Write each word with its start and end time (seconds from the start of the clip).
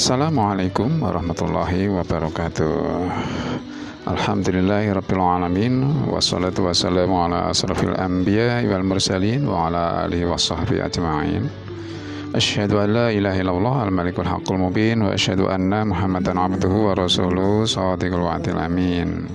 Assalamualaikum 0.00 1.04
warahmatullahi 1.04 1.92
wabarakatuh 1.92 2.72
Alhamdulillahirrabbilalamin 4.08 6.08
Wassalatu 6.08 6.64
wassalamu 6.64 7.20
ala 7.20 7.52
asrafil 7.52 7.92
anbiya 7.92 8.64
wal 8.64 8.80
mursalin 8.80 9.44
Wa 9.44 9.68
ala 9.68 10.08
alihi 10.08 10.24
wa 10.24 10.40
sahbihi 10.40 10.80
ajma'in 10.88 11.44
Asyhadu 12.32 12.80
an 12.80 12.96
la 12.96 13.06
ilaha 13.12 13.44
illallah 13.44 13.76
al-malikul 13.92 14.24
haqqul 14.24 14.56
mubin 14.56 15.04
Wa 15.04 15.12
asyhadu 15.12 15.52
anna 15.52 15.84
muhammadan 15.84 16.48
abduhu 16.48 16.88
wa 16.88 16.96
rasuluh 16.96 17.68
Sadiqul 17.68 18.24
wa'atil 18.24 18.56
amin 18.56 19.28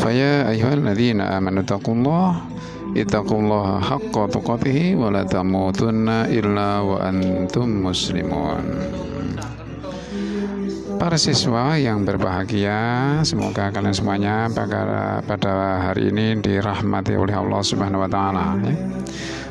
Faya 0.00 0.48
ayuhal 0.48 0.80
ladhina 0.80 1.36
amanu 1.36 1.60
taqullah 1.60 2.40
Ittaqullaha 2.92 3.80
haqqa 3.80 4.28
tuqatihi 4.28 5.00
wa 5.00 5.08
la 5.08 5.24
tamutunna 5.24 6.28
illa 6.28 6.84
wa 6.84 7.00
antum 7.00 7.88
muslimun 7.88 8.64
Para 11.00 11.18
siswa 11.18 11.74
yang 11.80 12.06
berbahagia, 12.06 12.78
semoga 13.26 13.74
kalian 13.74 13.90
semuanya 13.90 14.46
pada 15.26 15.90
hari 15.90 16.14
ini 16.14 16.38
dirahmati 16.38 17.18
oleh 17.18 17.34
Allah 17.34 17.58
Subhanahu 17.58 18.06
wa 18.06 18.10
taala 18.12 18.54
ya. 18.62 18.70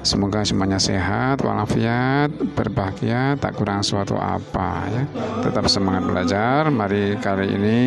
Semoga 0.02 0.42
semuanya 0.42 0.80
sehat, 0.80 1.44
walafiat, 1.44 2.32
berbahagia, 2.56 3.36
tak 3.36 3.60
kurang 3.60 3.84
suatu 3.84 4.16
apa 4.16 4.88
ya. 4.90 5.04
Tetap 5.44 5.68
semangat 5.68 6.08
belajar. 6.08 6.72
Mari 6.72 7.20
kali 7.20 7.54
ini 7.54 7.80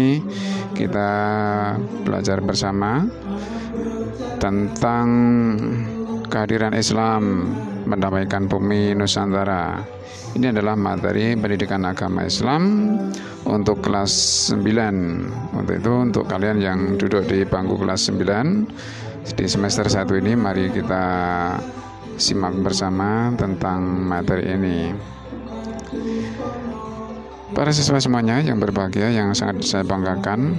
kita 0.76 1.10
belajar 2.04 2.44
bersama 2.44 3.02
tentang 4.44 5.08
kehadiran 6.28 6.76
Islam 6.76 7.48
mendamaikan 7.88 8.44
bumi 8.44 8.92
Nusantara. 8.92 9.80
Ini 10.36 10.52
adalah 10.52 10.76
materi 10.76 11.32
pendidikan 11.32 11.80
agama 11.88 12.28
Islam 12.28 12.92
untuk 13.48 13.80
kelas 13.80 14.12
9 14.52 15.56
untuk 15.56 15.74
itu 15.80 15.92
untuk 15.96 16.24
kalian 16.28 16.60
yang 16.60 17.00
duduk 17.00 17.24
di 17.24 17.48
bangku 17.48 17.80
kelas 17.80 18.12
9 18.12 19.32
di 19.32 19.46
semester 19.48 19.88
1 19.88 20.20
ini 20.20 20.36
mari 20.36 20.68
kita 20.68 21.04
simak 22.20 22.52
bersama 22.60 23.32
tentang 23.36 23.80
materi 24.04 24.44
ini 24.58 24.78
para 27.54 27.70
siswa 27.70 28.00
semuanya 28.02 28.42
yang 28.42 28.58
berbahagia 28.58 29.12
yang 29.12 29.32
sangat 29.36 29.64
saya 29.64 29.84
banggakan 29.86 30.56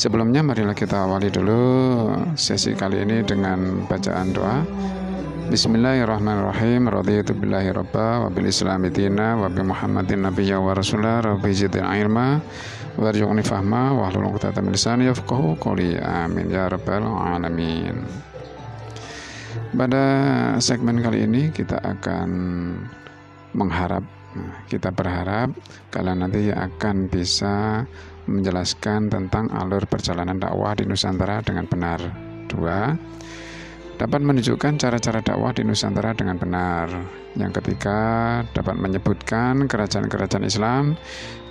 sebelumnya 0.00 0.40
marilah 0.40 0.72
kita 0.72 1.04
awali 1.04 1.28
dulu 1.28 1.60
sesi 2.32 2.72
kali 2.72 3.04
ini 3.04 3.20
dengan 3.20 3.84
bacaan 3.84 4.32
doa. 4.32 4.64
Bismillahirrahmanirrahim. 5.52 6.88
Raditu 6.88 7.36
billahi 7.36 7.68
rabba 7.68 8.24
wa 8.24 8.28
bil 8.32 8.48
islami 8.48 8.88
dina 8.88 9.36
wa 9.36 9.52
bi 9.52 9.60
muhammadin 9.60 10.24
nabiyya 10.24 10.56
wa 10.56 10.72
rasulah. 10.72 11.20
Rabbi 11.20 11.52
zidin 11.52 11.84
ilma 11.84 12.40
warzuqni 12.96 13.44
fahma 13.44 13.92
wa 13.92 14.08
hlul 14.08 14.32
uqdatan 14.32 14.64
min 14.64 14.72
lisani 14.72 15.04
yafqahu 15.12 15.60
qawli. 15.60 16.00
Amin. 16.00 16.48
Ya 16.48 16.72
rabbal 16.72 17.04
alamin. 17.04 18.00
Pada 19.76 20.04
segmen 20.64 21.04
kali 21.04 21.28
ini 21.28 21.52
kita 21.52 21.76
akan 21.76 22.30
mengharap 23.52 24.06
kita 24.70 24.94
berharap 24.94 25.50
kalian 25.90 26.22
nanti 26.22 26.54
akan 26.54 27.10
bisa 27.10 27.82
menjelaskan 28.26 29.08
tentang 29.08 29.48
alur 29.54 29.86
perjalanan 29.86 30.36
dakwah 30.36 30.76
di 30.76 30.84
Nusantara 30.84 31.40
dengan 31.40 31.64
benar. 31.64 32.00
Dua, 32.50 32.92
dapat 34.00 34.20
menunjukkan 34.24 34.80
cara-cara 34.80 35.20
dakwah 35.22 35.52
di 35.54 35.62
Nusantara 35.62 36.16
dengan 36.16 36.40
benar. 36.40 36.88
Yang 37.38 37.62
ketiga, 37.62 37.98
dapat 38.50 38.74
menyebutkan 38.80 39.68
kerajaan-kerajaan 39.70 40.48
Islam 40.48 40.98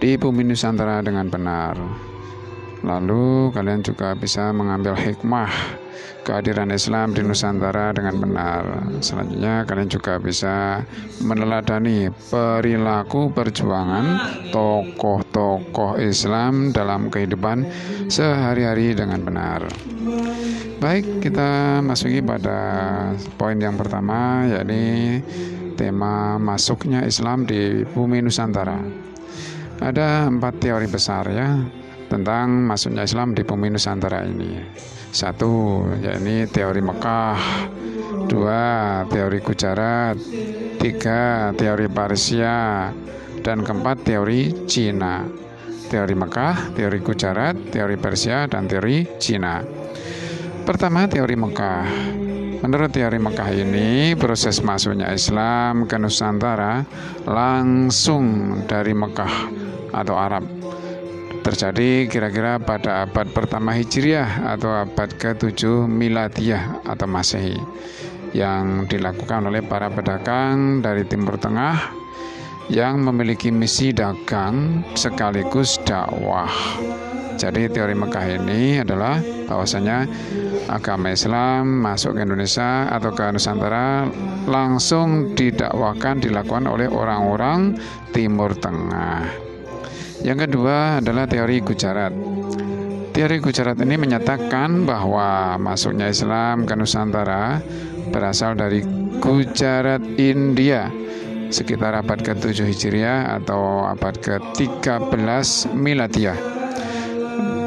di 0.04 0.20
bumi 0.20 0.44
Nusantara 0.44 1.00
dengan 1.00 1.32
benar. 1.32 1.78
Lalu 2.84 3.54
kalian 3.56 3.86
juga 3.86 4.16
bisa 4.16 4.52
mengambil 4.52 4.96
hikmah 4.96 5.79
kehadiran 6.24 6.70
Islam 6.70 7.16
di 7.16 7.26
Nusantara 7.26 7.90
dengan 7.96 8.22
benar. 8.22 8.64
Selanjutnya 9.02 9.66
kalian 9.66 9.90
juga 9.90 10.22
bisa 10.22 10.86
meneladani 11.24 12.14
perilaku 12.30 13.34
perjuangan 13.34 14.06
tokoh-tokoh 14.54 15.98
Islam 15.98 16.70
dalam 16.70 17.10
kehidupan 17.10 17.66
sehari-hari 18.12 18.94
dengan 18.94 19.26
benar. 19.26 19.66
Baik, 20.80 21.20
kita 21.26 21.82
masuki 21.84 22.24
pada 22.24 22.60
poin 23.36 23.58
yang 23.60 23.76
pertama 23.76 24.48
yakni 24.48 25.20
tema 25.76 26.36
masuknya 26.36 27.08
Islam 27.08 27.48
di 27.48 27.88
bumi 27.88 28.20
Nusantara. 28.24 28.80
Ada 29.80 30.28
empat 30.28 30.60
teori 30.60 30.88
besar 30.92 31.32
ya 31.32 31.56
tentang 32.12 32.68
masuknya 32.68 33.08
Islam 33.08 33.32
di 33.32 33.48
bumi 33.48 33.72
Nusantara 33.72 34.28
ini. 34.28 34.60
Satu, 35.10 35.86
yakni 36.06 36.46
teori 36.46 36.86
Mekah. 36.86 37.42
Dua, 38.30 39.02
teori 39.10 39.42
Gujarat. 39.42 40.16
Tiga, 40.78 41.50
teori 41.58 41.90
Persia. 41.90 42.90
Dan 43.42 43.66
keempat, 43.66 44.06
teori 44.06 44.70
Cina. 44.70 45.26
Teori 45.90 46.14
Mekah, 46.14 46.78
teori 46.78 47.02
Gujarat, 47.02 47.58
teori 47.74 47.98
Persia, 47.98 48.46
dan 48.46 48.70
teori 48.70 49.18
Cina. 49.18 49.66
Pertama, 50.62 51.10
teori 51.10 51.34
Mekah. 51.34 51.86
Menurut 52.62 52.94
teori 52.94 53.18
Mekah 53.18 53.50
ini, 53.50 54.14
proses 54.14 54.62
masuknya 54.62 55.10
Islam 55.10 55.90
ke 55.90 55.98
Nusantara 55.98 56.86
langsung 57.26 58.62
dari 58.70 58.94
Mekah 58.94 59.36
atau 59.90 60.14
Arab. 60.20 60.46
Terjadi 61.50 62.06
kira-kira 62.06 62.62
pada 62.62 63.10
abad 63.10 63.26
pertama 63.34 63.74
Hijriah 63.74 64.54
atau 64.54 64.70
abad 64.70 65.10
ke-7 65.18 65.90
Miladiyah 65.90 66.86
atau 66.86 67.10
Masehi 67.10 67.58
yang 68.38 68.86
dilakukan 68.86 69.50
oleh 69.50 69.66
para 69.66 69.90
pedagang 69.90 70.86
dari 70.86 71.10
Timur 71.10 71.42
Tengah 71.42 71.90
yang 72.70 73.02
memiliki 73.02 73.50
misi 73.50 73.90
dagang 73.90 74.86
sekaligus 74.94 75.82
dakwah. 75.90 76.54
Jadi 77.34 77.66
teori 77.66 77.98
Mekah 77.98 78.26
ini 78.30 78.86
adalah 78.86 79.18
bahwasanya 79.50 80.06
agama 80.70 81.18
Islam 81.18 81.82
masuk 81.82 82.14
ke 82.14 82.30
Indonesia 82.30 82.94
atau 82.94 83.10
ke 83.10 83.26
Nusantara 83.26 84.06
langsung 84.46 85.34
didakwakan 85.34 86.22
dilakukan 86.22 86.70
oleh 86.70 86.86
orang-orang 86.86 87.74
Timur 88.14 88.54
Tengah. 88.54 89.49
Yang 90.20 90.50
kedua 90.50 91.00
adalah 91.00 91.26
teori 91.26 91.64
Gujarat. 91.64 92.12
Teori 93.16 93.38
Gujarat 93.40 93.80
ini 93.80 93.96
menyatakan 93.96 94.84
bahwa 94.84 95.56
masuknya 95.60 96.12
Islam 96.12 96.64
ke 96.68 96.76
Nusantara 96.76 97.60
berasal 98.12 98.56
dari 98.56 98.84
Gujarat, 99.20 100.00
India 100.20 100.88
sekitar 101.50 101.98
abad 101.98 102.22
ke-7 102.22 102.62
Hijriah 102.62 103.42
atau 103.42 103.84
abad 103.90 104.16
ke-13 104.22 105.74
Miladiyah 105.74 106.60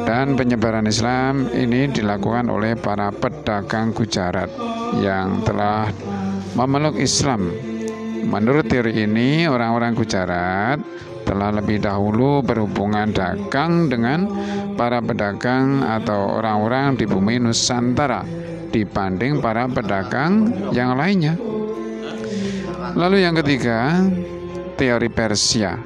dan 0.07 0.35
penyebaran 0.35 0.87
Islam 0.87 1.51
ini 1.55 1.89
dilakukan 1.91 2.51
oleh 2.51 2.75
para 2.79 3.11
pedagang 3.15 3.95
Gujarat 3.95 4.51
yang 5.01 5.41
telah 5.47 5.89
memeluk 6.59 6.99
Islam. 6.99 7.49
Menurut 8.23 8.71
teori 8.71 9.03
ini, 9.03 9.51
orang-orang 9.51 9.99
Gujarat 9.99 10.79
telah 11.23 11.55
lebih 11.55 11.83
dahulu 11.83 12.43
berhubungan 12.43 13.11
dagang 13.15 13.89
dengan 13.89 14.27
para 14.75 14.99
pedagang 14.99 15.83
atau 15.85 16.43
orang-orang 16.43 16.99
di 16.99 17.05
bumi 17.07 17.39
Nusantara 17.39 18.27
dibanding 18.73 19.39
para 19.39 19.69
pedagang 19.69 20.51
yang 20.73 20.97
lainnya. 20.97 21.37
Lalu 22.97 23.25
yang 23.25 23.37
ketiga, 23.39 24.01
teori 24.75 25.09
Persia. 25.13 25.79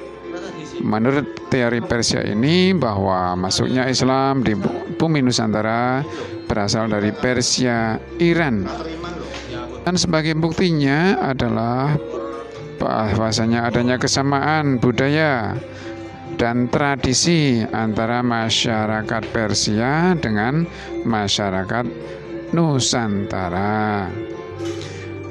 Menurut 0.77 1.49
teori 1.49 1.81
Persia 1.81 2.21
ini 2.21 2.73
bahwa 2.73 3.33
masuknya 3.37 3.89
Islam 3.89 4.45
di 4.45 4.53
bumi 4.97 5.25
Nusantara 5.25 6.01
berasal 6.47 6.89
dari 6.89 7.11
Persia, 7.11 7.99
Iran. 8.17 8.65
Dan 9.87 9.95
sebagai 9.95 10.35
buktinya 10.35 11.15
adalah 11.23 11.95
bahwasanya 12.77 13.67
adanya 13.69 13.97
kesamaan 13.97 14.77
budaya 14.77 15.57
dan 16.37 16.69
tradisi 16.69 17.65
antara 17.73 18.21
masyarakat 18.21 19.23
Persia 19.33 20.13
dengan 20.17 20.69
masyarakat 21.03 21.85
Nusantara. 22.53 24.07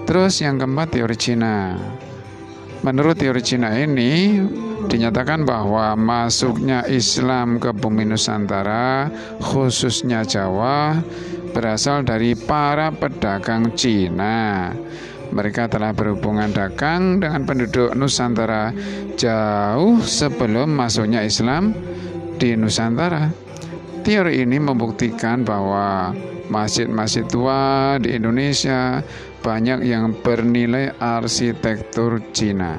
Terus 0.06 0.38
yang 0.43 0.58
keempat 0.58 0.94
teori 0.94 1.16
Cina. 1.19 1.75
Menurut 2.84 3.19
teori 3.19 3.43
Cina 3.43 3.75
ini, 3.75 4.38
dinyatakan 4.87 5.43
bahwa 5.43 5.98
masuknya 5.98 6.87
Islam 6.87 7.58
ke 7.58 7.75
bumi 7.75 8.06
Nusantara, 8.06 9.10
khususnya 9.43 10.22
Jawa, 10.22 11.00
berasal 11.50 12.06
dari 12.06 12.38
para 12.38 12.94
pedagang 12.94 13.75
Cina. 13.75 14.70
Mereka 15.31 15.67
telah 15.70 15.94
berhubungan 15.96 16.50
dagang 16.52 17.23
dengan 17.23 17.46
penduduk 17.46 17.94
Nusantara 17.94 18.70
jauh 19.17 19.99
sebelum 20.02 20.70
masuknya 20.70 21.25
Islam 21.25 21.75
di 22.37 22.55
Nusantara. 22.55 23.32
Teori 24.06 24.44
ini 24.44 24.62
membuktikan 24.62 25.43
bahwa 25.43 26.14
masjid-masjid 26.46 27.26
tua 27.26 27.99
di 27.99 28.14
Indonesia 28.14 29.02
banyak 29.43 29.82
yang 29.82 30.14
bernilai 30.23 30.94
arsitektur 30.99 32.22
Cina. 32.31 32.79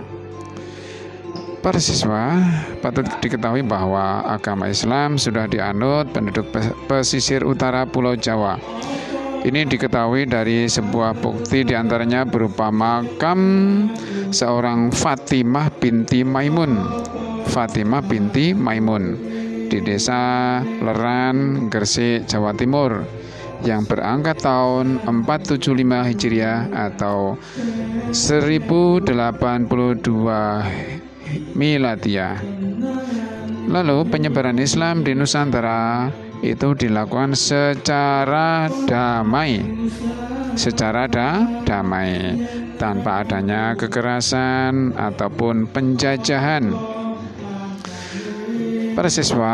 Para 1.60 1.84
siswa, 1.84 2.40
patut 2.80 3.04
diketahui 3.20 3.66
bahwa 3.66 4.24
agama 4.24 4.72
Islam 4.72 5.20
sudah 5.20 5.52
dianut 5.52 6.08
penduduk 6.16 6.48
pesisir 6.88 7.44
utara 7.44 7.84
Pulau 7.84 8.16
Jawa 8.16 8.56
ini 9.45 9.62
diketahui 9.68 10.25
dari 10.25 10.66
sebuah 10.66 11.18
bukti 11.19 11.62
di 11.62 11.78
antaranya 11.78 12.25
berupa 12.25 12.74
makam 12.74 13.39
seorang 14.34 14.89
Fatimah 14.89 15.69
binti 15.78 16.25
Maimun. 16.25 16.78
Fatimah 17.45 18.01
binti 18.06 18.57
Maimun 18.57 19.18
di 19.68 19.84
desa 19.84 20.63
Leran, 20.63 21.68
Gresik, 21.68 22.25
Jawa 22.25 22.56
Timur 22.56 23.04
yang 23.66 23.86
berangkat 23.89 24.42
tahun 24.42 25.01
475 25.06 26.10
Hijriah 26.13 26.69
atau 26.74 27.38
1082 28.13 29.06
Miladiah. 31.57 32.38
Lalu 33.68 33.98
penyebaran 34.07 34.56
Islam 34.63 35.04
di 35.04 35.12
Nusantara 35.12 36.07
itu 36.42 36.74
dilakukan 36.78 37.34
secara 37.34 38.69
damai. 38.86 39.62
Secara 40.57 41.06
da 41.10 41.45
damai. 41.66 42.38
Tanpa 42.78 43.25
adanya 43.25 43.74
kekerasan 43.74 44.94
ataupun 44.94 45.66
penjajahan. 45.74 46.98
Para 48.98 49.13
siswa, 49.13 49.54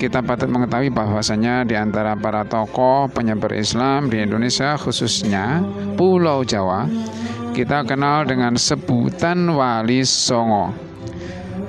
kita 0.00 0.24
patut 0.24 0.48
mengetahui 0.48 0.88
bahwasanya 0.88 1.68
di 1.68 1.76
antara 1.76 2.16
para 2.16 2.48
tokoh 2.48 3.04
penyebar 3.12 3.52
Islam 3.52 4.08
di 4.08 4.24
Indonesia 4.24 4.80
khususnya 4.80 5.60
Pulau 5.92 6.40
Jawa, 6.40 6.88
kita 7.52 7.84
kenal 7.84 8.24
dengan 8.24 8.56
sebutan 8.56 9.44
Wali 9.52 10.08
Songo. 10.08 10.72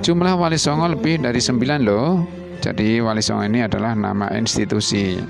Jumlah 0.00 0.32
Wali 0.40 0.56
Songo 0.56 0.88
lebih 0.88 1.20
dari 1.20 1.44
sembilan 1.44 1.80
loh, 1.84 2.24
jadi 2.64 3.04
Wali 3.04 3.20
Songo 3.20 3.44
ini 3.44 3.60
adalah 3.60 3.92
nama 3.92 4.32
institusi. 4.32 5.20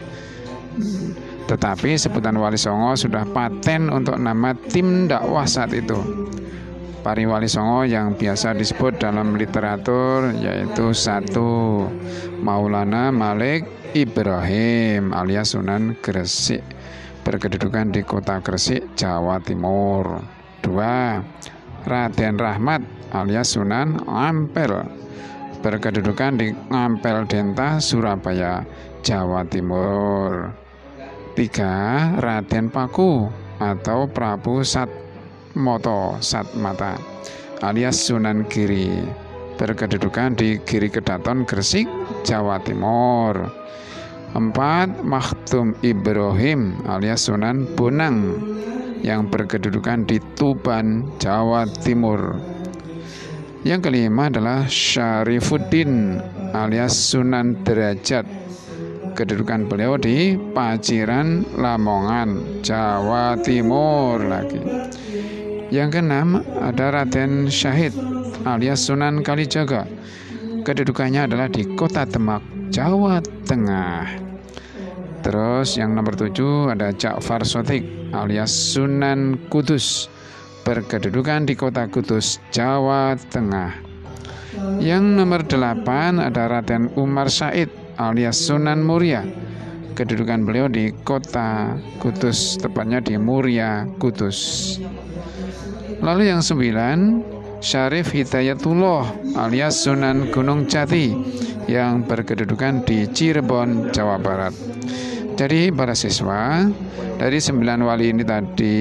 Tetapi 1.50 1.98
sebutan 1.98 2.38
Wali 2.38 2.54
Songo 2.54 2.94
sudah 2.94 3.26
paten 3.26 3.90
untuk 3.90 4.14
nama 4.22 4.54
tim 4.70 5.10
dakwah 5.10 5.42
saat 5.42 5.75
itu. 5.75 5.98
Pari 7.02 7.26
Wali 7.26 7.50
Songo 7.50 7.82
yang 7.82 8.14
biasa 8.14 8.54
disebut 8.54 9.02
dalam 9.02 9.34
literatur 9.34 10.31
yaitu 10.38 10.94
satu 10.94 11.84
Maulana 12.38 13.10
Malik 13.10 13.66
Ibrahim 13.98 15.10
alias 15.10 15.58
Sunan 15.58 15.98
Gresik 15.98 16.62
berkedudukan 17.26 17.90
di 17.90 18.06
kota 18.06 18.38
Gresik, 18.38 18.94
Jawa 18.94 19.42
Timur. 19.42 20.22
Dua 20.62 21.19
Raden 21.84 22.40
Rahmat 22.40 23.12
alias 23.12 23.58
Sunan 23.58 24.00
Ampel 24.08 25.02
berkedudukan 25.64 26.37
di 26.37 26.52
Ngampel 26.52 27.25
Denta, 27.25 27.81
Surabaya, 27.81 28.61
Jawa 29.00 29.49
Timur. 29.49 30.52
Tiga, 31.32 32.12
Raden 32.20 32.69
Paku 32.69 33.26
atau 33.56 34.05
Prabu 34.06 34.61
Satmoto 34.61 36.20
Satmata 36.20 37.14
alias 37.64 37.96
Sunan 37.96 38.44
Giri 38.52 39.00
berkedudukan 39.56 40.37
di 40.37 40.61
Giri 40.69 40.93
Kedaton 40.93 41.49
Gresik, 41.49 41.88
Jawa 42.26 42.60
Timur. 42.60 43.49
Empat, 44.34 45.00
Maktum 45.06 45.78
Ibrahim 45.81 46.82
alias 46.90 47.31
Sunan 47.31 47.64
Bonang 47.78 48.37
yang 49.00 49.31
berkedudukan 49.31 50.05
di 50.10 50.19
Tuban, 50.34 51.06
Jawa 51.22 51.64
Timur. 51.87 52.37
Yang 53.64 53.88
kelima 53.88 54.28
adalah 54.28 54.69
Syarifuddin 54.69 56.20
alias 56.52 56.93
Sunan 56.93 57.64
Derajat. 57.64 58.28
Kedudukan 59.16 59.72
beliau 59.72 59.96
di 59.96 60.37
Paciran, 60.37 61.49
Lamongan, 61.56 62.61
Jawa 62.61 63.40
Timur 63.40 64.20
lagi. 64.20 64.61
Yang 65.72 65.96
keenam 65.96 66.44
ada 66.61 66.93
Raden 66.93 67.49
Syahid 67.49 67.96
alias 68.44 68.84
Sunan 68.84 69.25
Kalijaga. 69.25 69.88
Kedudukannya 70.60 71.25
adalah 71.25 71.49
di 71.49 71.64
Kota 71.72 72.05
Demak, 72.05 72.44
Jawa 72.69 73.25
Tengah. 73.49 74.12
Terus 75.25 75.81
yang 75.81 75.96
nomor 75.96 76.20
tujuh 76.20 76.69
ada 76.69 76.93
Ja'far 76.93 77.49
Sotik 77.49 78.12
alias 78.12 78.52
Sunan 78.52 79.49
Kudus 79.49 80.12
berkedudukan 80.64 81.44
di 81.44 81.55
kota 81.55 81.84
Kudus, 81.93 82.40
Jawa 82.49 83.14
Tengah. 83.28 83.76
Yang 84.81 85.05
nomor 85.20 85.44
delapan 85.44 86.16
ada 86.16 86.49
Raden 86.49 86.88
Umar 86.96 87.28
Said 87.28 87.69
alias 88.00 88.40
Sunan 88.40 88.81
Muria. 88.81 89.22
Kedudukan 89.94 90.43
beliau 90.43 90.66
di 90.66 90.90
kota 91.05 91.76
Kudus, 92.00 92.56
tepatnya 92.58 92.99
di 92.99 93.14
Muria, 93.20 93.87
Kudus. 94.00 94.81
Lalu 96.00 96.32
yang 96.32 96.40
sembilan, 96.43 97.22
Syarif 97.60 98.10
Hidayatullah 98.10 99.37
alias 99.37 99.84
Sunan 99.84 100.32
Gunung 100.32 100.67
Jati 100.67 101.12
yang 101.69 102.08
berkedudukan 102.08 102.88
di 102.88 103.06
Cirebon, 103.06 103.93
Jawa 103.93 104.17
Barat. 104.17 104.56
Jadi 105.34 105.69
para 105.75 105.93
siswa, 105.93 106.67
dari 107.20 107.38
sembilan 107.38 107.78
wali 107.84 108.10
ini 108.10 108.25
tadi 108.26 108.76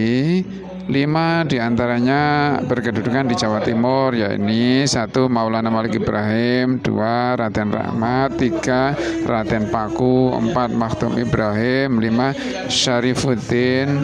Lima 0.84 1.48
di 1.48 1.64
antaranya 1.64 2.56
berkedudukan 2.60 3.32
di 3.32 3.40
Jawa 3.40 3.64
Timur, 3.64 4.12
yakni 4.12 4.84
satu 4.84 5.32
Maulana 5.32 5.72
Malik 5.72 5.96
Ibrahim, 5.96 6.84
dua 6.84 7.40
Raden 7.40 7.72
Rahmat, 7.72 8.36
tiga 8.36 8.92
Raden 9.24 9.72
Paku, 9.72 10.36
empat 10.36 10.76
Maktum 10.76 11.16
Ibrahim, 11.16 12.04
lima 12.04 12.36
Syarifuddin. 12.68 14.04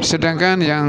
Sedangkan 0.00 0.64
yang 0.64 0.88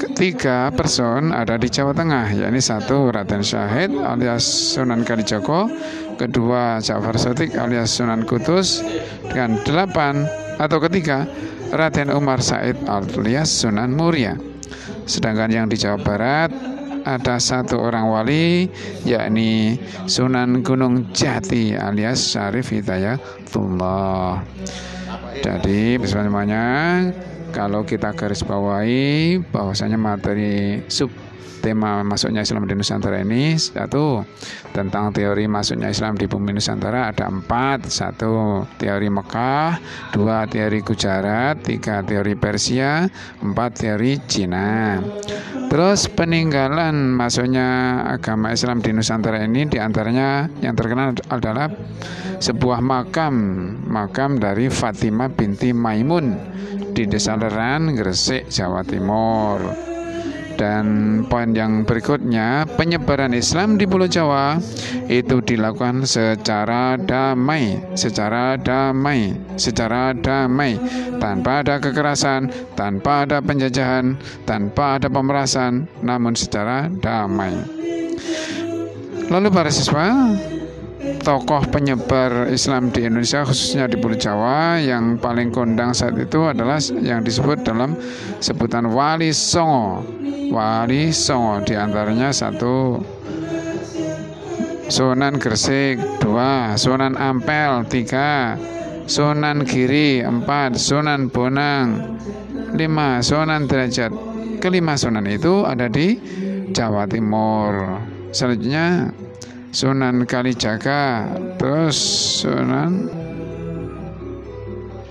ketiga 0.00 0.72
person 0.72 1.28
ada 1.36 1.60
di 1.60 1.68
Jawa 1.68 1.92
Tengah, 1.92 2.32
yakni 2.32 2.56
satu 2.56 3.12
Raden 3.12 3.44
Syahid 3.44 3.92
alias 4.00 4.48
Sunan 4.48 5.04
Kalijogo, 5.04 5.68
kedua 6.16 6.80
Ja'far 6.80 7.20
Sotik 7.20 7.52
alias 7.52 7.92
Sunan 7.92 8.24
Kutus, 8.24 8.80
dan 9.28 9.60
delapan 9.68 10.24
atau 10.56 10.80
ketiga 10.80 11.28
Raden 11.70 12.10
Umar 12.10 12.42
Said 12.42 12.74
alias 12.90 13.46
Sunan 13.46 13.94
Muria. 13.94 14.34
Sedangkan 15.06 15.50
yang 15.50 15.66
di 15.70 15.78
Jawa 15.78 16.02
Barat 16.02 16.50
ada 17.06 17.38
satu 17.38 17.78
orang 17.78 18.10
wali 18.10 18.66
yakni 19.06 19.78
Sunan 20.10 20.66
Gunung 20.66 21.14
Jati 21.14 21.78
alias 21.78 22.34
Syarif 22.34 22.74
Hidayatullah. 22.74 24.42
Jadi 25.40 25.96
semuanya 26.02 26.64
kalau 27.54 27.86
kita 27.86 28.18
garis 28.18 28.42
bawahi 28.42 29.38
bahwasanya 29.54 29.98
materi 29.98 30.82
sub 30.90 31.10
tema 31.60 32.00
masuknya 32.00 32.40
Islam 32.42 32.64
di 32.64 32.74
Nusantara 32.74 33.20
ini 33.20 33.54
satu 33.54 34.24
tentang 34.72 35.12
teori 35.12 35.44
masuknya 35.46 35.92
Islam 35.92 36.16
di 36.16 36.24
bumi 36.24 36.56
Nusantara 36.56 37.12
ada 37.12 37.28
empat 37.28 37.86
satu 37.86 38.64
teori 38.80 39.12
Mekah 39.12 39.78
dua 40.16 40.48
teori 40.48 40.80
Gujarat 40.80 41.60
tiga 41.60 42.00
teori 42.00 42.34
Persia 42.34 43.06
empat 43.44 43.70
teori 43.84 44.16
Cina 44.24 44.98
terus 45.68 46.08
peninggalan 46.10 47.14
masuknya 47.14 48.00
agama 48.08 48.50
Islam 48.50 48.80
di 48.80 48.90
Nusantara 48.96 49.44
ini 49.44 49.68
di 49.68 49.76
antaranya 49.76 50.48
yang 50.64 50.74
terkenal 50.74 51.14
adalah 51.28 51.70
sebuah 52.40 52.80
makam 52.80 53.36
makam 53.84 54.40
dari 54.40 54.72
Fatimah 54.72 55.28
binti 55.28 55.76
Maimun 55.76 56.50
di 56.90 57.06
Desa 57.06 57.38
Leran, 57.38 57.94
Gresik, 57.94 58.50
Jawa 58.50 58.82
Timur. 58.82 59.89
Dan 60.60 61.24
poin 61.24 61.56
yang 61.56 61.88
berikutnya, 61.88 62.68
penyebaran 62.76 63.32
Islam 63.32 63.80
di 63.80 63.88
Pulau 63.88 64.04
Jawa 64.04 64.60
itu 65.08 65.40
dilakukan 65.40 66.04
secara 66.04 67.00
damai, 67.00 67.80
secara 67.96 68.60
damai, 68.60 69.32
secara 69.56 70.12
damai, 70.12 70.76
tanpa 71.16 71.64
ada 71.64 71.80
kekerasan, 71.80 72.52
tanpa 72.76 73.24
ada 73.24 73.40
penjajahan, 73.40 74.20
tanpa 74.44 75.00
ada 75.00 75.08
pemerasan, 75.08 75.88
namun 76.04 76.36
secara 76.36 76.92
damai. 76.92 77.56
Lalu 79.32 79.48
para 79.48 79.72
siswa, 79.72 80.12
tokoh 81.20 81.62
penyebar 81.68 82.48
Islam 82.48 82.88
di 82.88 83.04
Indonesia 83.04 83.44
khususnya 83.44 83.86
di 83.86 84.00
Pulau 84.00 84.16
Jawa 84.16 84.80
yang 84.80 85.20
paling 85.20 85.52
kondang 85.52 85.92
saat 85.92 86.16
itu 86.16 86.48
adalah 86.48 86.80
yang 86.98 87.20
disebut 87.20 87.60
dalam 87.62 87.94
sebutan 88.40 88.88
Wali 88.88 89.30
Songo. 89.30 90.02
Wali 90.50 91.12
Songo 91.12 91.62
di 91.62 91.76
antaranya 91.76 92.32
satu 92.32 92.98
Sunan 94.90 95.38
Gresik 95.38 96.02
dua, 96.18 96.74
Sunan 96.74 97.14
Ampel 97.14 97.86
tiga, 97.86 98.58
Sunan 99.06 99.62
Giri 99.62 100.24
empat, 100.24 100.74
Sunan 100.74 101.30
Bonang 101.30 102.18
lima, 102.74 103.22
Sunan 103.22 103.70
Derajat 103.70 104.10
kelima 104.58 104.98
Sunan 104.98 105.24
itu 105.30 105.62
ada 105.62 105.86
di 105.86 106.18
Jawa 106.74 107.06
Timur. 107.06 108.02
Selanjutnya 108.34 109.14
Sunan 109.70 110.26
Kalijaga, 110.26 111.30
terus 111.54 111.96
Sunan 112.42 113.06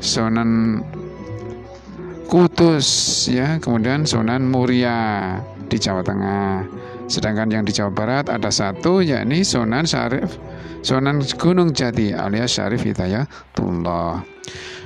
Sunan 0.03 0.83
Kudus 2.27 2.87
ya, 3.31 3.57
kemudian 3.57 4.03
Sunan 4.03 4.45
Muria 4.45 5.39
di 5.65 5.79
Jawa 5.79 6.03
Tengah. 6.03 6.67
Sedangkan 7.09 7.49
yang 7.49 7.65
di 7.65 7.73
Jawa 7.73 7.89
Barat 7.89 8.29
ada 8.29 8.53
satu 8.53 9.01
yakni 9.01 9.41
Sunan 9.41 9.87
Syarif 9.87 10.37
Sunan 10.85 11.19
Gunung 11.41 11.73
Jati 11.73 12.13
alias 12.13 12.55
Syarif 12.55 12.85
Hidayatullah. 12.85 14.21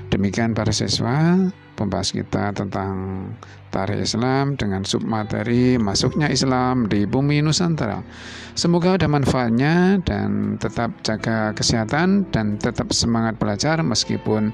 Demikian 0.08 0.56
para 0.56 0.72
siswa 0.72 1.50
pembahas 1.76 2.14
kita 2.14 2.54
tentang 2.54 3.26
tarikh 3.74 4.06
Islam 4.06 4.54
dengan 4.54 4.86
submateri 4.86 5.82
masuknya 5.82 6.30
Islam 6.30 6.86
di 6.86 7.10
bumi 7.10 7.42
Nusantara. 7.42 8.06
Semoga 8.54 9.02
ada 9.02 9.10
manfaatnya 9.10 9.98
dan 10.06 10.62
tetap 10.62 10.94
jaga 11.02 11.58
kesehatan 11.58 12.30
dan 12.30 12.62
tetap 12.62 12.94
semangat 12.94 13.42
belajar 13.42 13.82
meskipun 13.82 14.54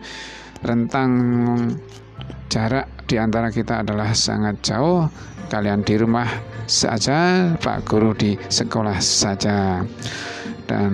rentang 0.63 1.11
jarak 2.47 2.87
di 3.11 3.19
antara 3.19 3.51
kita 3.51 3.83
adalah 3.83 4.15
sangat 4.15 4.63
jauh. 4.63 5.11
Kalian 5.49 5.81
di 5.81 5.97
rumah 5.97 6.29
saja, 6.69 7.51
Pak 7.57 7.89
Guru 7.89 8.13
di 8.13 8.37
sekolah 8.37 9.01
saja. 9.01 9.81
Dan 10.69 10.91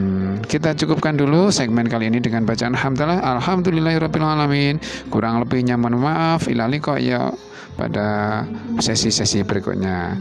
kita 0.48 0.72
cukupkan 0.72 1.20
dulu 1.20 1.52
segmen 1.52 1.92
kali 1.92 2.08
ini 2.08 2.24
dengan 2.24 2.48
bacaan 2.48 2.80
Alhamdulillah. 2.80 3.20
Alhamdulillahirrahmanirrahim 3.20 4.80
Kurang 5.12 5.44
lebihnya 5.44 5.76
mohon 5.76 6.00
maaf. 6.00 6.48
Ilali 6.48 6.80
kok 6.80 6.96
ya 7.04 7.28
pada 7.76 8.42
sesi-sesi 8.80 9.44
berikutnya. 9.44 10.16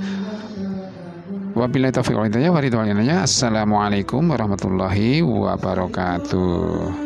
Wabillahi 1.54 1.94
taufiq 1.94 2.18
wal 2.18 2.26
hidayah 2.26 3.22
Assalamualaikum 3.22 4.26
warahmatullahi 4.26 5.22
wabarakatuh 5.22 7.03